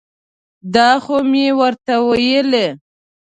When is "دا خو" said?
0.73-1.17